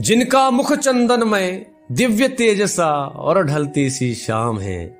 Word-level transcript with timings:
जिनका 0.00 0.50
मुख 0.50 0.72
चंदन 0.72 1.28
में 1.28 1.66
दिव्य 1.92 2.28
तेजसा 2.28 2.90
और 3.16 3.44
ढलती 3.44 3.90
सी 3.90 4.14
शाम 4.14 4.58
है। 4.58 4.98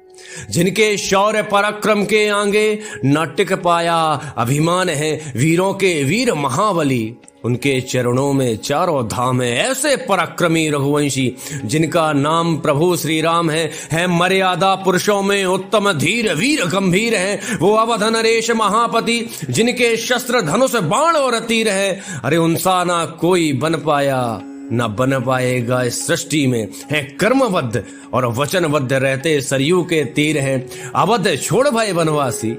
जिनके 0.50 0.96
शौर्य 0.96 1.42
पराक्रम 1.42 2.04
के 2.04 2.28
आगे 2.28 2.78
न 3.04 3.34
टिक 3.36 3.52
पाया 3.52 3.96
अभिमान 4.36 4.88
है, 4.88 5.32
वीरों 5.36 5.74
के 5.74 6.04
वीर 6.04 6.34
महाबली। 6.34 7.14
उनके 7.44 7.80
चरणों 7.80 8.32
में 8.32 8.56
चारों 8.56 9.08
धाम 9.08 9.42
है, 9.42 9.70
ऐसे 9.70 9.96
पराक्रमी 9.96 10.70
रघुवंशी, 10.70 11.34
जिनका 11.64 12.12
नाम 12.12 12.56
प्रभु 12.56 12.96
श्री 12.96 13.20
राम 13.20 13.50
है। 13.50 13.70
है 13.92 14.06
मर्यादा 14.06 14.74
पुरुषों 14.74 15.22
में 15.22 15.44
उत्तम 15.44 15.92
धीर, 15.92 16.34
वीर 16.34 16.64
गंभीर 16.64 17.14
है। 17.14 17.40
वो 17.60 17.74
अवध 17.74 18.02
नरेश 18.02 18.50
महापति, 18.50 19.30
जिनके 19.50 19.96
शस्त्र 19.96 20.40
धनुष 20.42 20.76
बाण 20.76 21.16
और 21.16 21.38
तीर 21.38 21.68
है। 21.68 22.02
अरे 22.24 22.36
उनसा 22.36 22.84
ना 22.84 23.06
कोई 23.06 23.52
बन 23.52 23.74
पाया 23.74 24.40
न 24.72 24.86
बन 24.98 25.20
पाएगा 25.20 25.82
इस 25.82 26.06
सृष्टि 26.06 26.46
में। 26.46 26.68
है 26.90 27.02
कर्मबद्ध 27.20 27.84
और 28.12 28.26
वचनबद्ध 28.26 28.92
रहते 28.92 29.40
सरयू 29.40 29.82
के 29.82 30.04
तीर 30.04 30.38
हैं। 30.38 30.90
अवध 30.92 31.36
छोड़ 31.36 31.68
भय 31.68 31.92
वनवासी, 31.92 32.50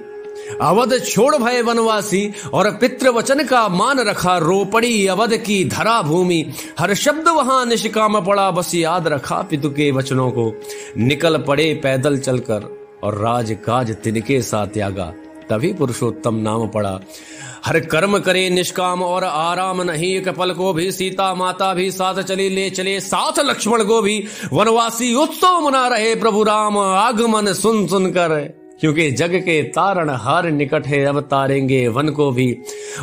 अवध 0.62 0.98
छोड़ 1.00 1.36
भय 1.36 1.62
वनवासी 1.62 2.32
और 2.54 2.70
पितृ 2.72 3.10
वचन 3.10 3.44
का 3.44 3.68
मान 3.70 4.00
रखा 4.00 4.38
रोपड़ी 4.38 5.08
अवध 5.08 5.36
की 5.38 5.64
धरा 5.66 6.02
भूमि। 6.02 6.46
हर 6.80 6.94
शब्द 6.94 7.28
वहाँ 7.28 7.66
निष्काम 7.66 8.20
पड़ा, 8.22 8.50
बस 8.52 8.74
याद 8.76 9.08
रखा 9.08 9.42
पितु 9.42 9.70
के 9.70 9.92
वचनों 9.92 10.30
को। 10.32 10.52
निकल 10.98 11.38
पड़े 11.38 11.74
पैदल 11.84 12.18
चलकर 12.18 12.70
और 13.04 13.18
राज 13.18 13.58
काज 13.66 13.96
तिनके 13.96 14.42
साथ 14.42 14.68
त्यागा 14.68 15.14
तभी 15.50 15.74
पुरुषोत्तम 15.74 16.36
नाम 16.36 16.68
पड़ा। 16.68 17.00
हर 17.66 17.80
कर्म 17.80 18.20
करे 18.20 18.50
निष्काम 18.50 19.04
और 19.04 19.24
आराम 19.24 19.82
नहीं 19.82 20.16
एक 20.16 20.30
पल 20.30 20.52
को 20.52 20.74
भी 20.74 20.92
सीता 20.92 21.34
माता 21.34 21.74
भी 21.74 21.92
साथ 21.92 22.16
चली, 22.16 22.50
ले 22.50 22.70
चले 22.70 23.00
साथ 23.00 23.40
लक्ष्मण 23.40 23.84
को 23.84 24.02
भी। 24.02 24.28
वनवासी 24.54 25.16
उत्सव 25.16 25.60
मना 25.60 25.88
रहे 25.88 26.16
प्रभु 26.16 26.44
राम, 26.44 26.78
आगमन 26.78 27.54
सुन 27.54 27.88
सुन 27.88 28.12
कर। 28.12 28.60
क्योंकि 28.80 29.12
जग 29.12 29.36
के 29.36 29.64
तारण 29.64 30.10
हर 30.10 30.52
निकट 30.52 30.88
है, 30.88 31.06
अब 31.06 31.20
तारेंगे 31.20 31.88
वन 31.88 32.10
को 32.10 32.32
भी। 32.32 32.58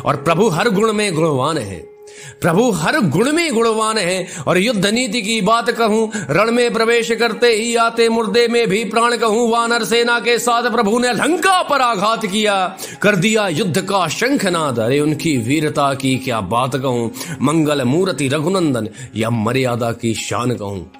और 0.05 0.15
प्रभु 0.15 0.47
हर 0.47 0.69
गुण 0.69 0.93
में 0.93 1.13
गुणवान 1.13 1.57
है। 1.57 1.96
प्रभु, 2.41 2.71
हर 2.71 2.99
गुण 2.99 3.31
में 3.31 3.53
गुणवान 3.53 3.97
है 3.97 4.27
और 4.47 4.57
युद्ध 4.57 4.85
नीति 4.85 5.21
की 5.21 5.41
बात 5.41 5.69
कहूँ, 5.69 6.11
रण 6.29 6.51
में 6.51 6.73
प्रवेश 6.73 7.11
करते 7.11 7.47
ही 7.47 7.75
आते 7.75 8.09
मुर्दे 8.09 8.47
में 8.47 8.67
भी 8.67 8.83
प्राण 8.85 9.17
कहूँ, 9.17 9.51
वानर 9.51 9.83
सेना 9.83 10.19
के 10.19 10.39
साथ 10.39 10.71
प्रभु 10.71 10.99
ने 10.99 11.13
लंका 11.13 11.61
पर 11.63 11.81
आघात 11.81 12.25
किया, 12.25 12.77
कर 13.01 13.15
दिया 13.15 13.47
युद्ध 13.47 13.81
का 13.81 14.07
शंख 14.07 14.25
शंखनाद। 14.27 14.79
अरे, 14.79 14.99
उनकी 14.99 15.37
वीरता 15.37 15.93
की 15.93 16.17
क्या 16.17 16.41
बात 16.41 16.75
कहूँ? 16.75 17.11
मंगल 17.41 17.83
मूर्ति 17.83 18.27
रघुनंदन 18.27 18.89
या 19.15 19.29
मर्यादा 19.29 19.91
की 19.91 20.13
शान 20.13 20.51
कहूँ? 20.51 20.91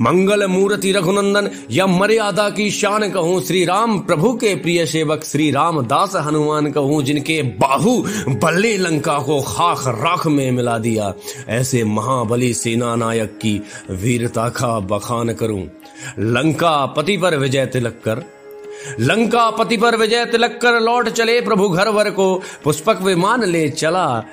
मंगल 0.00 0.46
मूर्ति 0.46 0.92
रघुनंदन, 0.92 1.50
या 1.70 1.86
मर्यादा 1.86 2.48
की 2.50 2.70
शान 2.70 3.10
कहूँ 3.10 3.40
श्री 3.42 3.64
राम 3.64 3.98
प्रभु 3.98 4.32
के 4.34 4.54
प्रिय 4.54 4.84
सेवक 4.86 5.24
श्री 5.24 5.50
राम 5.50 5.80
दास 5.82 6.16
हनुमान 6.16 6.70
कहूँ, 6.72 7.02
जिनके 7.02 7.42
बाहु 7.60 7.96
बल्ले 8.28 8.76
लंका 8.76 9.18
को 9.18 9.40
खाक 9.42 9.84
राख 9.88 10.26
में 10.26 10.50
मिला 10.50 10.78
दिया। 10.78 11.12
ऐसे 11.48 11.84
महाबली 11.84 12.54
सेना 12.54 12.94
नायक 12.96 13.38
की 13.42 13.60
वीरता 13.90 14.48
का 14.48 14.78
बखान 14.80 15.32
करूँ। 15.34 15.66
लंका 16.18 16.74
पति 16.86 17.16
पर 17.16 17.36
विजय 17.36 17.66
तिलक 17.66 18.00
कर। 18.04 18.24
लंका 19.00 19.50
पति 19.50 19.76
पर 19.76 19.96
विजय 19.96 20.24
तिलक 20.24 20.58
कर, 20.62 20.80
लौट 20.80 21.08
चले 21.08 21.40
प्रभु 21.40 21.68
घर 21.68 21.88
वर 21.88 22.10
को। 22.10 22.42
पुष्पक 22.64 23.02
विमान 23.02 23.44
ले 23.44 23.68
चला 23.68 24.24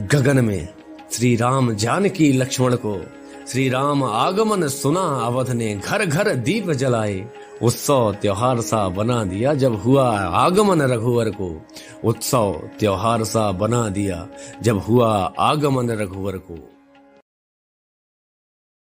गगन 0.00 0.44
में। 0.44 0.68
श्री 1.12 1.34
राम 1.36 1.74
जानकी 1.74 2.32
लक्ष्मण 2.32 2.74
को। 2.76 3.00
श्री 3.48 3.68
राम 3.68 4.04
आगमन 4.04 4.68
सुना 4.68 5.00
अवध 5.00 5.50
ने 5.50 5.74
घर 5.74 6.06
घर 6.06 6.34
दीप 6.34 6.70
जलाए। 6.70 7.30
उत्सव 7.62 8.16
त्योहार 8.22 8.60
सा 8.60 8.88
बना 8.88 9.24
दिया, 9.24 9.54
जब 9.54 9.82
हुआ 9.82 10.18
आगमन 10.18 10.82
रघुवर 10.82 11.30
को। 11.30 11.66
उत्सव 12.04 12.70
त्योहार 12.80 13.24
सा 13.24 13.52
बना 13.52 13.88
दिया, 13.88 14.28
जब 14.62 14.78
हुआ 14.78 15.32
आगमन 15.38 15.90
रघुवर 15.90 16.32
को। 16.32 16.68